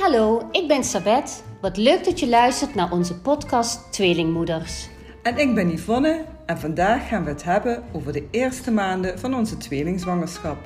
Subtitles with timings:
[0.00, 1.44] hallo, ik ben Sabet.
[1.60, 4.88] Wat leuk dat je luistert naar onze podcast Tweelingmoeders.
[5.22, 9.34] En ik ben Yvonne en vandaag gaan we het hebben over de eerste maanden van
[9.34, 10.56] onze tweelingzwangerschap.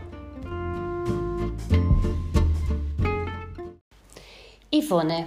[4.68, 5.24] Yvonne,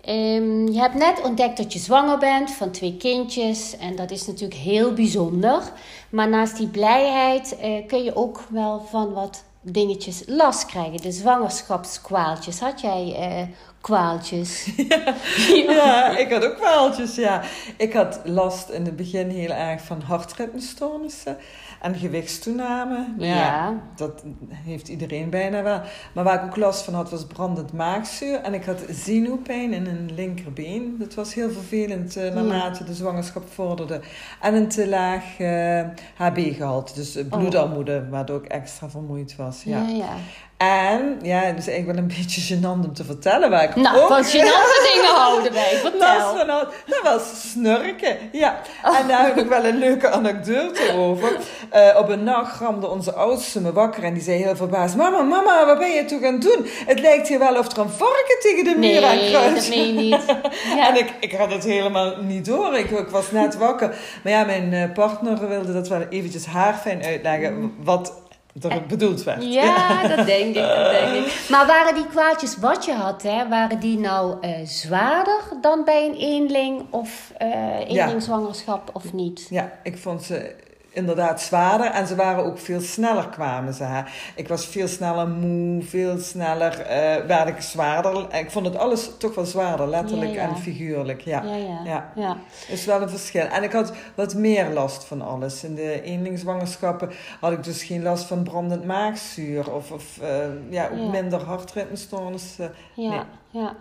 [0.00, 4.26] ehm, je hebt net ontdekt dat je zwanger bent van twee kindjes en dat is
[4.26, 5.72] natuurlijk heel bijzonder.
[6.10, 11.02] Maar naast die blijheid eh, kun je ook wel van wat dingetjes last krijgen.
[11.02, 12.60] De zwangerschapskwaaltjes.
[12.60, 13.48] Had jij eh,
[13.80, 14.68] kwaaltjes?
[15.66, 17.42] Ja, ik had ook kwaaltjes, ja.
[17.76, 21.36] Ik had last in het begin heel erg van hartritmestoornissen
[21.82, 23.06] en gewichtstoename.
[23.18, 23.80] Ja, Ja.
[23.96, 25.80] Dat heeft iedereen bijna wel.
[26.14, 28.40] Maar waar ik ook last van had, was brandend maagzuur.
[28.40, 30.96] En ik had zenuwpijn in een linkerbeen.
[30.98, 34.00] Dat was heel vervelend eh, naarmate de zwangerschap vorderde.
[34.40, 35.82] En een te laag eh,
[36.16, 39.62] HB-gehalte, dus eh, bloedarmoede, waardoor ik extra vermoeid was.
[39.62, 39.80] Ja.
[39.80, 39.96] ja.
[39.96, 40.14] ja.
[40.62, 44.00] En, ja, het is eigenlijk wel een beetje gênant om te vertellen waar ik Nou,
[44.00, 45.76] ook van gênante dingen houden wij.
[45.82, 46.46] Vertel.
[46.86, 48.60] Dat was snurken, ja.
[49.00, 51.36] En daar heb ik wel een leuke anekdote over.
[51.70, 54.96] Eh, op een nacht ramde onze oudste me wakker en die zei heel verbaasd...
[54.96, 56.66] Mama, mama, wat ben je toch aan het doen?
[56.86, 59.54] Het lijkt hier wel of er een varken tegen de muur aan Nee, kruist.
[59.66, 60.24] dat meen je niet.
[60.76, 60.88] Ja.
[60.88, 62.74] En ik, ik had het helemaal niet door.
[62.78, 63.94] Ik, ik was net wakker.
[64.22, 68.21] Maar ja, mijn eh, partner wilde dat wel eventjes haarfijn uitleggen wat
[68.60, 69.44] er bedoeld werd.
[69.44, 71.42] Ja, dat denk ik, dat denk ik.
[71.50, 76.06] Maar waren die kwaadjes wat je had, hè, waren die nou eh, zwaarder dan bij
[76.06, 77.48] een eenling of eh
[77.88, 79.46] eenlingzwangerschap of niet?
[79.50, 80.54] Ja, ik vond ze
[80.92, 83.84] inderdaad zwaarder en ze waren ook veel sneller kwamen ze.
[83.84, 84.02] hè.
[84.36, 88.34] Ik was veel sneller moe, veel sneller eh werd ik zwaarder.
[88.34, 90.48] Ik vond het alles toch wel zwaarder, letterlijk Ja, ja.
[90.48, 91.20] en figuurlijk.
[91.20, 91.42] Ja.
[91.42, 91.80] Ja, ja.
[91.84, 92.12] Ja.
[92.16, 92.36] ja.
[92.68, 93.44] is wel een verschil.
[93.46, 95.64] En ik had wat meer last van alles.
[95.64, 100.28] In de eenlingzwangerschappen had ik dus geen last van brandend maagzuur of, of eh,
[100.70, 101.08] ja, ook Ja.
[101.10, 102.74] minder hartritmestoornissen.
[102.94, 103.08] ja.
[103.10, 103.20] Nee.
[103.62, 103.74] ja.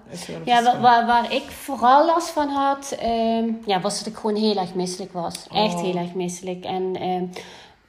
[0.46, 4.36] Ja, waar, waar, waar ik vooral last van had, ehm, ja, was dat ik gewoon
[4.36, 5.47] heel erg misselijk was.
[5.53, 5.81] Echt Oh.
[5.81, 6.63] heel erg misselijk.
[6.66, 7.31] En Um.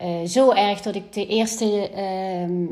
[0.02, 2.64] Eh, zo erg dat ik de eerste, ehm,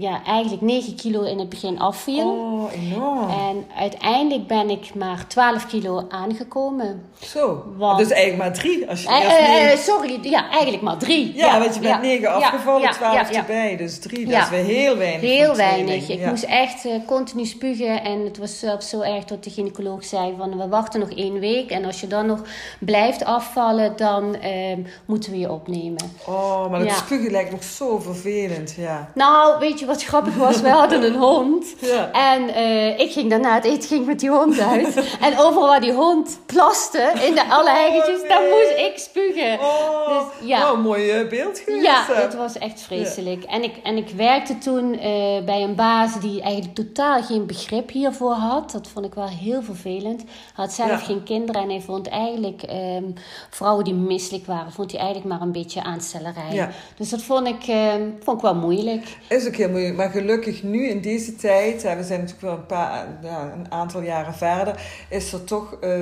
[0.00, 2.28] ja, eigenlijk 9 kilo in het begin afviel.
[2.30, 3.28] Oh, enorm.
[3.28, 7.02] En uiteindelijk ben ik maar 12 kilo aangekomen.
[7.20, 7.64] Zo.
[7.76, 8.88] Want- Dus eigenlijk maar drie.
[8.88, 11.32] Als je Eh, eerst eh, sorry, ja, eigenlijk maar drie.
[11.36, 13.38] Ja, want je bent ja, negen ja, afgevallen, ja, twaalf ja, ja.
[13.38, 13.76] erbij.
[13.76, 14.42] Dus drie, dat Ja.
[14.42, 15.20] is weer heel weinig.
[15.20, 16.08] Heel weinig.
[16.08, 18.04] Ik moest echt continu spugen.
[18.04, 20.58] En het was zelfs zo erg dat de gynaecoloog zei van...
[20.58, 21.70] we wachten nog één week.
[21.70, 22.42] En als je dan nog
[22.80, 24.76] blijft afvallen, dan eh,
[25.06, 26.10] moeten we je opnemen.
[26.26, 26.94] Oh, maar dat Ja.
[26.94, 29.10] spugen lijkt nog zo vervelend, ja.
[29.14, 30.60] Nou, weet je wat grappig was?
[30.60, 31.66] We hadden een hond.
[31.80, 32.10] Ja.
[32.12, 34.94] En eh, ik ging daarna het eten ging met die hond uit.
[35.20, 39.58] en overal waar die hond plaste, in de alle heigentjes, Oh, daar moest ik spugen.
[39.60, 40.58] Oh, Dus, ja.
[40.58, 41.84] nou, mooi beeld geweest.
[41.84, 43.44] Ja, het was echt vreselijk.
[43.44, 47.90] En, ik, en ik werkte toen eh, bij een baas die eigenlijk totaal geen begrip
[47.90, 48.70] hiervoor had.
[48.70, 50.20] Dat vond ik wel heel vervelend.
[50.22, 53.04] Hij had zelf geen kinderen en hij vond eigenlijk ehm,
[53.50, 56.49] vrouwen die misselijk waren, vond hij eigenlijk maar een beetje aanstellerij.
[56.54, 56.70] Ja.
[56.96, 59.16] Dus dat vond ik, ehm, vond ik wel moeilijk.
[59.28, 59.96] Is ook heel moeilijk.
[59.96, 63.72] Maar gelukkig nu in deze tijd, hè, we zijn natuurlijk wel een, paar, ja, een
[63.72, 64.74] aantal jaren verder,
[65.08, 66.00] is er toch eh,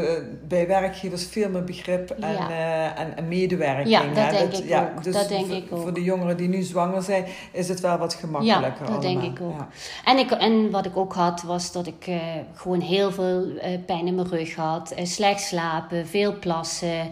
[0.48, 2.50] bij werkgevers veel meer begrip en, Ja.
[2.50, 3.88] eh, en, en medewerking.
[3.88, 4.30] Ja, dat hè.
[4.30, 5.04] denk ik ook.
[5.04, 5.80] Dus Dat denk voor, ik ook.
[5.82, 8.86] voor de jongeren die nu zwanger zijn, is het wel wat Ja, gemakkelijker.
[8.86, 9.36] dat denk allemaal.
[9.36, 9.58] ik ook.
[9.58, 9.68] Ja.
[10.04, 12.16] En, ik, en wat ik ook had, was dat ik eh,
[12.54, 13.46] gewoon heel veel
[13.86, 14.94] pijn in mijn rug had.
[15.02, 17.08] slecht slapen, veel plassen.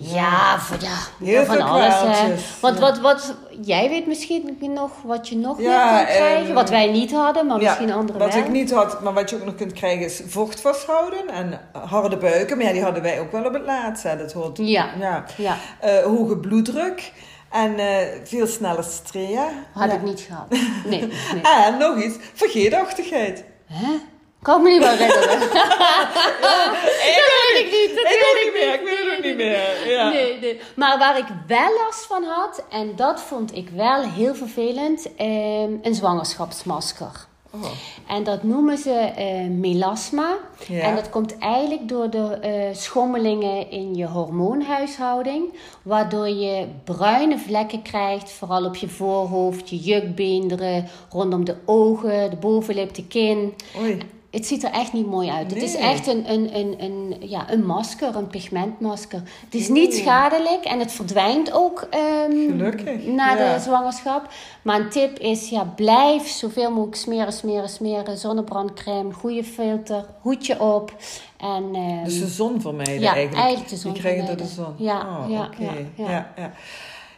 [0.00, 0.96] Ja, van, ja,
[1.26, 1.94] Heel van veel alles.
[2.00, 2.34] hè.
[2.60, 2.80] Want ja.
[2.80, 6.54] wat, wat, jij weet misschien nog wat je nog Ja, kan krijgen.
[6.54, 8.42] wat wij niet hadden, maar misschien anderen wat wel.
[8.42, 12.16] ik niet had, maar wat je ook nog kunt krijgen is vocht vasthouden en harde
[12.16, 12.56] buiken.
[12.56, 14.02] Maar ja, die hadden wij ook wel op het laatst.
[14.02, 14.16] Hè.
[14.16, 14.88] Dat hoort, Ja.
[14.98, 15.24] ja.
[15.36, 17.12] Ja, Eh, hoge bloeddruk
[17.50, 17.86] en eh,
[18.24, 19.48] veel snelle strea.
[19.72, 20.46] had ik niet gehad.
[20.90, 21.42] Nee, nee.
[21.66, 23.44] En nog iets, vergeetachtigheid.
[23.66, 23.92] Hè?
[24.42, 25.38] Kan me niet wel herinneren.
[25.40, 27.96] dat weet ik niet.
[27.96, 29.88] Dat ik weet ook niet meer, ik weet het ook niet meer.
[29.88, 30.08] Ja.
[30.08, 30.60] Nee, nee.
[30.76, 35.72] Maar waar ik wel last van had, en dat vond ik wel heel vervelend, ehm,
[35.82, 37.28] een zwangerschapsmasker.
[37.50, 37.64] Oh.
[38.08, 40.36] En dat noemen ze eh, melasma.
[40.68, 40.80] Ja.
[40.80, 45.54] En dat komt eigenlijk door de eh, schommelingen in je hormoonhuishouding.
[45.82, 52.36] Waardoor je bruine vlekken krijgt, vooral op je voorhoofd, je jukbeenderen, rondom de ogen, de
[52.36, 53.54] bovenlip, de kin.
[53.80, 53.98] Oei.
[54.30, 55.50] Het ziet er echt niet mooi uit.
[55.50, 59.22] Het is echt een, een, een, een, ja, een masker, een pigmentmasker.
[59.44, 63.54] Het is niet schadelijk en het verdwijnt ook ehm, Gelukkig, na ja.
[63.54, 64.28] de zwangerschap.
[64.62, 68.18] Maar een tip is, ja, blijf zoveel mogelijk smeren, smeren, smeren.
[68.18, 70.94] Zonnebrandcrème, goede filter, hoedje op.
[71.36, 73.44] En, ehm, Dus de zon vermijden Ja, eigenlijk.
[73.44, 74.74] eigenlijk de zon Die krijgen door de zon.
[74.76, 75.62] Ja, oh, ja, oké.
[75.94, 76.32] ja, ja.
[76.36, 76.52] ja,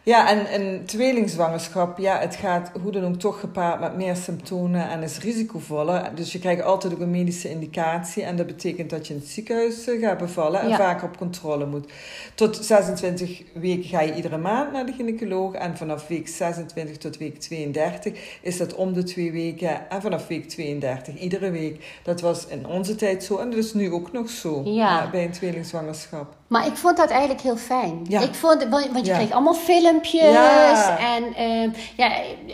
[0.03, 0.29] ja.
[0.29, 5.03] En een tweelingzwangerschap, ja, het gaat hoe dan ook toch gepaard met meer symptomen en
[5.03, 6.11] is risicovoller.
[6.15, 9.29] Dus je krijgt altijd ook een medische indicatie en dat betekent dat je in het
[9.29, 10.77] ziekenhuis eh, gaat bevallen en Ja.
[10.77, 11.91] vaker op controle moet.
[12.35, 17.17] Tot 26 weken ga je iedere maand naar de gynaecoloog en vanaf week 26 tot
[17.17, 21.99] week 32 is dat om de twee weken en vanaf week 32 iedere week.
[22.03, 25.09] Dat was in onze tijd zo en dat is nu ook nog zo Ja.
[25.09, 26.35] bij een tweelingzwangerschap.
[26.53, 28.05] Maar ik vond dat eigenlijk heel fijn.
[28.07, 28.21] Ja.
[28.21, 29.15] Ik vond, want je Ja.
[29.17, 30.31] kreeg allemaal filmpjes.
[30.31, 30.97] Ja.
[31.15, 32.11] En ehm, ja,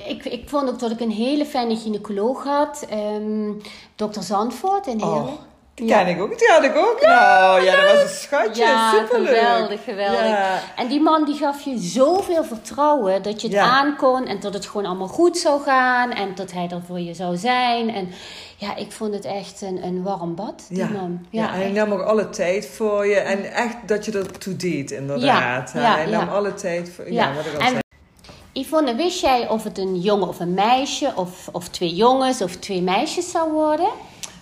[0.07, 2.85] ik, ik vond ook dat ik een hele fijne gynaecoloog had.
[2.89, 3.51] Ehm
[3.95, 5.03] dokter Zandvoort in.
[5.03, 5.27] Oh,
[5.73, 7.01] die ken ik ook, die had ik ook.
[7.01, 9.27] nou, ja, dat was een schatje, Ja, superleuk.
[9.27, 10.63] geweldig, geweldig.
[10.75, 14.53] En die man die gaf je zoveel vertrouwen dat je het aan kon en dat
[14.53, 17.93] het gewoon allemaal goed zou gaan en dat hij er voor je zou zijn.
[17.93, 18.09] En
[18.59, 20.87] ja, ik vond het echt een, een warm bad, die Ja.
[20.89, 21.25] man.
[21.29, 23.15] Ja, hij nam ook alle tijd voor je.
[23.15, 25.71] En echt dat je ertoe deed, inderdaad.
[25.73, 27.29] Ja, hij nam alle tijd voor Ja.
[27.29, 27.79] Ja, wat ik al En- zei.
[28.53, 32.55] Yvonne, wist jij of het een jongen of een meisje of, of twee jongens of
[32.55, 33.89] twee meisjes zou worden?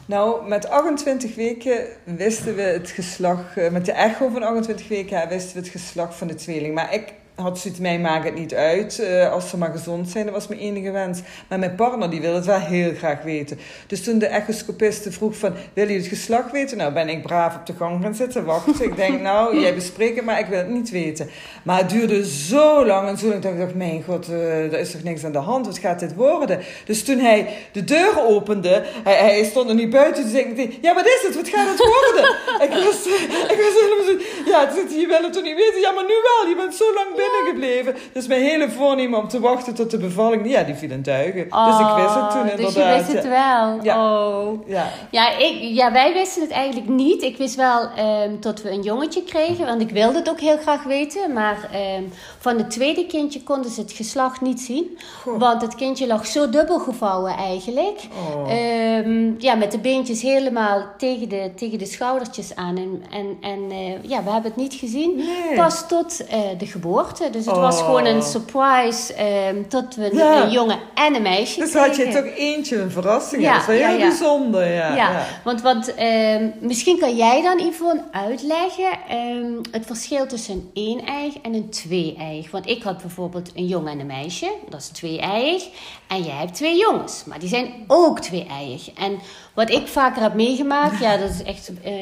[0.06, 3.58] Nou, met 28 weken wisten we het geslacht...
[3.58, 6.74] eh, Met de echo van 28 weken wisten we het geslacht van de tweeling.
[6.76, 9.00] Maar ik had zoiets, mij maakt het niet uit.
[9.00, 11.22] eh, als ze maar gezond zijn, dat was mijn enige wens.
[11.48, 13.60] Maar mijn partner die wilde het wel heel graag weten.
[13.88, 15.54] Dus toen de echoscopiste vroeg van...
[15.74, 16.78] Wil je het geslacht weten?
[16.78, 18.86] Nou, ben ik braaf op de gang gaan zitten wachten.
[18.86, 21.30] Ik denk, nou, jij bespreekt het, maar ik wil het niet weten.
[21.64, 23.76] Maar het duurde zo lang en zo lang dat ik dacht...
[23.76, 25.66] Mijn god, eh, er is toch niks aan de hand?
[25.66, 26.60] Wat gaat dit worden?
[26.86, 28.84] Dus toen hij de deur opende...
[29.04, 30.36] Hij, hij stond er niet buiten.
[30.38, 31.36] Ik dacht, ja, wat is het?
[31.36, 32.36] Wat gaat het worden?
[32.68, 33.06] ik, was,
[33.54, 34.16] ik was helemaal zo...
[34.52, 35.80] Ja, toen zei je wil het toch niet weten?
[35.80, 36.50] Ja, maar nu wel.
[36.50, 37.96] Je bent zo lang binnen gebleven.
[38.14, 40.50] Dus mijn hele voornemen om te wachten tot de bevalling...
[40.50, 41.44] Ja, die viel in duigen.
[41.44, 42.74] dus ik wist het toen Oh, inderdaad.
[42.74, 43.80] Dus je wist het wel?
[43.82, 44.26] Ja.
[44.28, 44.68] Oh.
[44.68, 44.88] Ja.
[45.12, 47.22] Ja, ik, ja, wij wisten het eigenlijk niet.
[47.22, 50.58] Ik wist wel ehm dat we een jongetje kregen, want ik wilde het ook heel
[50.58, 51.34] graag weten.
[51.34, 52.04] Maar ehm,
[52.40, 54.98] van het tweede kindje konden ze het geslacht niet zien.
[55.22, 55.40] Goh.
[55.40, 58.00] Want het kindje lag zo dubbel gevouwen eigenlijk.
[58.36, 58.52] Oh.
[58.52, 62.78] Ehm, ja, met de beentjes helemaal tegen de, tegen de schoudertjes aan.
[62.78, 65.16] En, en, en eh, ja, we hebben het niet gezien.
[65.16, 65.56] Nee.
[65.56, 67.17] Pas tot eh, de geboorte.
[67.18, 67.62] Dus het Oh.
[67.62, 70.44] was gewoon een surprise ehm, tot we een- Ja.
[70.44, 73.42] een jongen en een meisje Dus had je toch eentje een verrassing.
[73.42, 74.08] Ja, dat is wel heel ja.
[74.08, 74.74] bijzonder.
[74.74, 80.70] Ja, want, want ehm, misschien kan jij dan, Yvonne, uitleggen ehm, het verschil tussen een
[80.74, 82.52] één-eig en een twee-eig.
[82.52, 85.68] Want ik had bijvoorbeeld een jongen en een meisje, dat is twee-eig.
[86.08, 88.92] En jij hebt twee jongens, maar die zijn ook twee-eig.
[88.94, 89.20] En
[89.54, 91.94] wat ik vaker heb meegemaakt, ja, dat is echt eh,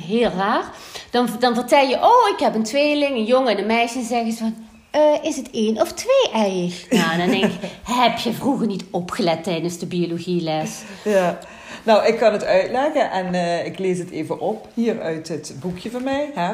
[0.00, 0.64] heel raar.
[1.10, 3.98] Dan, dan vertel je, oh, ik heb een tweeling, een jongen en een meisje.
[3.98, 4.54] En zeggen ze van,
[4.90, 6.86] eh, is het één of twee-eig?
[6.90, 10.82] Nou, dan denk ik, heb je vroeger niet opgelet tijdens de biologieles?
[11.04, 11.38] Ja.
[11.84, 15.54] Nou, ik kan het uitleggen en eh, ik lees het even op hier uit het
[15.60, 16.30] boekje van mij.
[16.34, 16.52] Hè.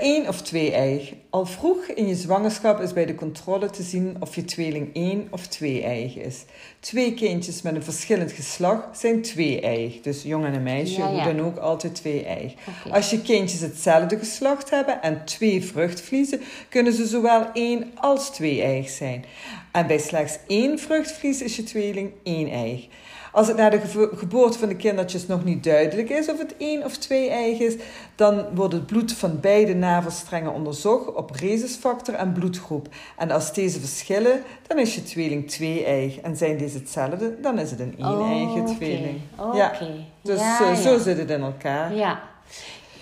[0.00, 1.12] Eén of twee eig.
[1.30, 5.28] Al vroeg in je zwangerschap is bij de controle te zien of je tweeling één
[5.30, 6.44] of twee eig is.
[6.80, 10.00] Twee kindjes met een verschillend geslacht zijn twee.
[10.02, 11.24] Dus jong en een meisje, Ja, ja.
[11.24, 12.52] hoe dan ook, altijd twee eig.
[12.52, 12.94] Oké.
[12.94, 18.62] Als je kindjes hetzelfde geslacht hebben en twee vruchtvliezen, kunnen ze zowel één als twee
[18.62, 19.24] eig zijn.
[19.72, 22.86] En bij slechts één vruchtvlies is je tweeling één eig.
[23.32, 26.54] Als het na de gebo- geboorte van de kindertjes nog niet duidelijk is of het
[26.58, 27.74] één of twee eig is,
[28.14, 32.88] dan wordt het bloed van beide navelstrengen onderzocht op rhesusfactor en bloedgroep.
[33.16, 36.18] En als deze verschillen, dan is je tweeling twee eig.
[36.20, 39.20] En zijn deze hetzelfde, dan is het een één eigen Oké, tweeling.
[39.38, 39.56] Oké.
[39.56, 39.72] Ja,
[40.22, 40.74] Dus Ja, ja.
[40.74, 41.94] zo zit het in elkaar.
[41.94, 42.20] Ja.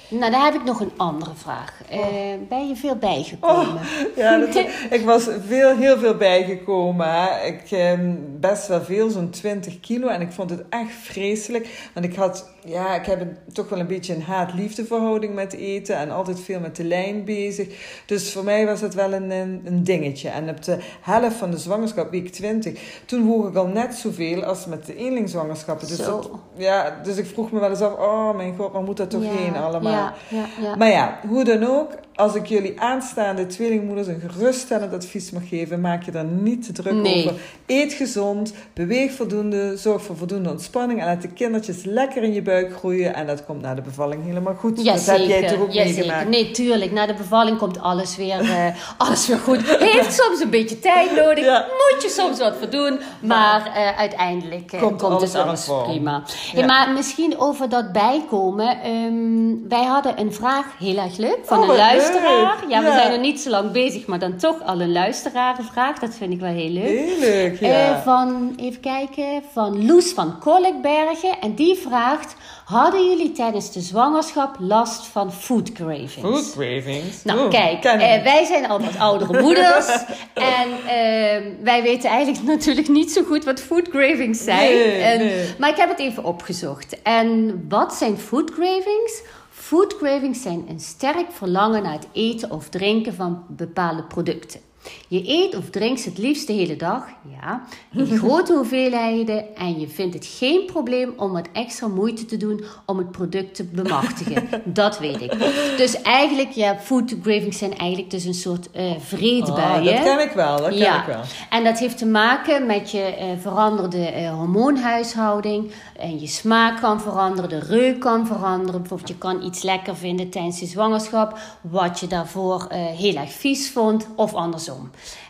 [0.09, 1.81] Nou, dan heb ik nog een andere vraag.
[1.91, 2.01] Eh,
[2.49, 3.75] ben je veel bijgekomen?
[3.75, 3.83] Oh,
[4.17, 4.57] ja, dat,
[4.99, 7.47] ik was veel, heel veel bijgekomen.
[7.47, 10.09] Ik ehm, best wel veel, zo'n 20 kilo.
[10.09, 11.91] En ik vond het echt vreselijk.
[11.95, 15.53] Want ik had, ja, ik heb een, toch wel een beetje een haat-liefde verhouding met
[15.53, 15.97] eten.
[15.97, 17.69] En altijd veel met de lijn bezig.
[18.07, 20.29] Dus voor mij was het wel een, een, een dingetje.
[20.29, 24.45] En op de helft van de zwangerschap, week 20, toen woog ik al net zoveel
[24.45, 25.89] als met de eenlingzwangerschappen.
[25.89, 28.97] Dus, dat, ja, dus ik vroeg me wel eens af, oh mijn god, waar moet
[28.97, 29.96] dat toch Ja, heen allemaal?
[29.97, 30.77] Ja, ja, ja.
[30.77, 35.81] Maar ja, hoe dan ook, als ik jullie aanstaande tweelingmoeders een geruststellend advies mag geven,
[35.81, 37.25] maak je daar niet te druk Nee.
[37.27, 37.41] over.
[37.67, 42.43] Eet gezond, beweeg voldoende, zorg voor voldoende ontspanning en laat de kindertjes lekker in je
[42.43, 43.15] buik groeien.
[43.15, 44.83] En dat komt na de bevalling helemaal goed.
[44.83, 45.21] Ja, dat zeker.
[45.21, 46.29] heb jij toch ook ja, meegemaakt?
[46.29, 46.93] Nee, tuurlijk.
[46.93, 48.67] Na de bevalling komt alles weer, eh,
[48.99, 49.79] alles weer goed.
[49.79, 51.45] Heeft soms een beetje tijd nodig.
[51.45, 51.67] Ja.
[51.93, 52.99] Moet je soms wat voor doen.
[53.21, 56.23] Maar eh, uiteindelijk eh, Komt komt, alles dus alles prima.
[56.53, 58.81] Hey, maar misschien over dat bijkomen.
[58.83, 62.05] ehm, wij hadden een vraag, heel erg leug, van Oh, een wat leuk.
[62.13, 62.65] Luisteraar.
[62.69, 65.99] Ja, we zijn nog niet zo lang bezig, maar dan toch al een luisterarenvraag.
[65.99, 66.87] Dat vind ik wel heel leuk.
[66.89, 67.69] Heel leuk, ja.
[67.97, 71.41] Eh, van, even kijken, van Loes van Kolkbergen.
[71.41, 72.35] En die vraagt,
[72.65, 76.15] hadden jullie tijdens de zwangerschap last van food cravings?
[76.21, 77.25] Food cravings.
[77.25, 79.87] Nou, Oeh, kijk, eh, wij zijn al wat oudere moeders.
[80.35, 84.71] en eh, wij weten eigenlijk natuurlijk niet zo goed wat food cravings zijn.
[84.71, 85.55] Nee, En- nee.
[85.59, 87.03] Maar ik heb het even opgezocht.
[87.03, 89.23] En wat zijn food cravings?
[89.67, 94.61] Food cravings zijn een sterk verlangen naar het eten of drinken van bepaalde producten.
[95.09, 97.05] Je eet of drinkt het liefst de hele dag,
[97.41, 97.63] ja,
[97.93, 102.65] in grote hoeveelheden en je vindt het geen probleem om wat extra moeite te doen
[102.87, 104.49] om het product te bemachtigen.
[104.65, 105.33] Dat weet ik.
[105.77, 109.65] Dus eigenlijk, ja, food cravings zijn eigenlijk dus een soort eh vreedbuien.
[109.65, 111.21] Ah, dat ken ik wel, dat ken ja, ik wel.
[111.51, 115.71] en dat heeft te maken met je eh, veranderde eh, hormoonhuishouding.
[115.97, 118.81] En je smaak kan veranderen, de reuk kan veranderen.
[118.81, 123.71] Bijvoorbeeld, je kan iets lekker vinden tijdens je zwangerschap, wat je daarvoor heel erg vies
[123.71, 124.76] vond, of andersom.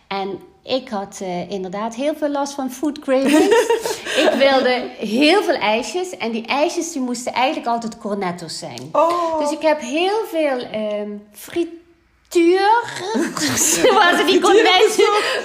[0.07, 3.49] En ik had eh, inderdaad heel veel last van food cravings.
[4.25, 6.17] ik wilde heel veel ijsjes.
[6.17, 8.89] En die ijsjes die moesten eigenlijk altijd cornetto's zijn.
[8.93, 11.11] Oh, Dus ik heb heel veel ehm
[12.37, 14.91] frituur, waar ze die konijnen,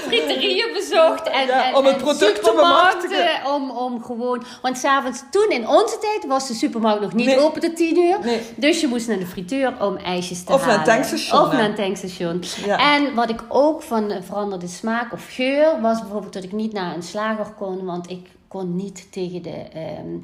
[0.08, 1.30] friterieën bezocht.
[1.30, 3.54] En, Ja, en, om het product te bemachtigen.
[3.54, 7.40] Om, om gewoon, want s'avonds, toen in onze tijd was de supermarkt nog niet Nee.
[7.40, 8.18] open tot 10 uur.
[8.24, 8.42] Nee.
[8.56, 11.66] Dus je moest naar de frituur om ijsjes te Of naar een tankstation, Of naar
[11.66, 12.44] een tankstation.
[12.66, 12.96] Ja.
[12.96, 16.96] En wat ik ook van veranderde smaak of geur was bijvoorbeeld dat ik niet naar
[16.96, 20.18] een slager kon, want ik kon niet tegen de ehm,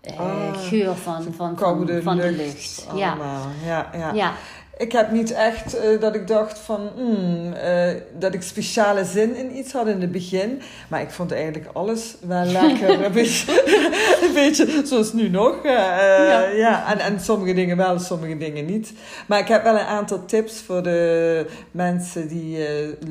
[0.00, 2.86] eh, Ah, geur van, van, van, van de lucht.
[2.94, 3.16] Ja,
[3.64, 4.10] ja.
[4.14, 4.32] Ja.
[4.80, 9.36] Ik heb niet echt eh, dat ik dacht van, hmm, eh, dat ik speciale zin
[9.36, 10.60] in iets had in het begin.
[10.88, 13.04] Maar ik vond eigenlijk alles wel lekker.
[13.04, 13.52] een, beetje,
[14.26, 15.64] een beetje zoals nu nog.
[15.64, 16.42] eh, Ja.
[16.48, 16.92] ja.
[16.92, 18.92] En, en sommige dingen wel, sommige dingen niet.
[19.26, 22.58] Maar ik heb wel een aantal tips voor de mensen die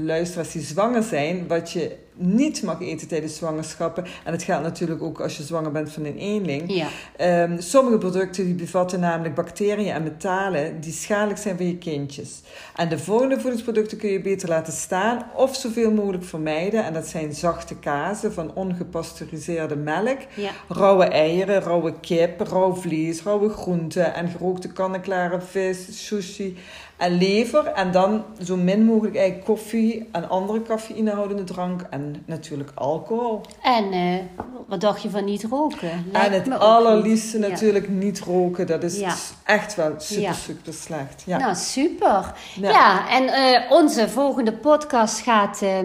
[0.03, 1.47] luisteren als die zwanger zijn.
[1.47, 4.05] Wat je niet mag eten tijdens zwangerschappen.
[4.23, 6.63] En het geldt natuurlijk ook als je zwanger bent van een eenling.
[6.73, 6.87] Ja.
[7.17, 12.41] Ehm, sommige producten die bevatten namelijk bacteriën en metalen die schadelijk zijn voor je kindjes.
[12.75, 16.83] En de volgende voedingsproducten kun je beter laten staan of zoveel mogelijk vermijden.
[16.85, 20.49] En dat zijn zachte kazen van ongepasteuriseerde melk, Ja.
[20.67, 26.57] rauwe eieren, rauwe kip, rauw vlees, rauwe groenten en gerookte kant-en-klare vis, sushi
[26.97, 27.65] en lever.
[27.65, 33.41] En dan zo min mogelijk eigenlijk koffie en andere cafeïnehoudende drank en natuurlijk alcohol.
[33.61, 35.91] En eh, wat dacht je van niet roken?
[35.91, 37.39] En Lijkt het allerliefste.
[37.39, 37.47] Ja.
[37.47, 38.67] natuurlijk niet roken.
[38.67, 39.13] Dat is Ja.
[39.43, 40.33] echt wel super, Ja.
[40.33, 41.23] super slecht.
[41.25, 41.37] Ja.
[41.37, 42.33] Nou, super.
[42.61, 45.77] Ja, en eh, onze volgende podcast gaat eh,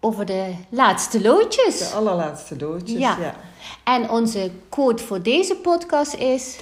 [0.00, 1.78] over de laatste loodjes.
[1.78, 2.98] De allerlaatste doodjes.
[2.98, 3.16] Ja.
[3.20, 3.34] Ja.
[3.84, 6.58] En onze quote voor deze podcast is...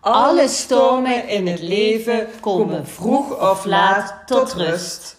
[0.00, 5.16] Alle stormen in het leven komen vroeg of laat tot rust.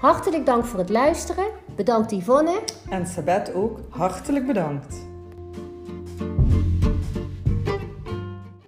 [0.00, 1.59] Hartelijk dank voor het luisteren.
[1.80, 2.60] Bedankt Yvonne.
[2.90, 5.09] En Sabet ook hartelijk bedankt.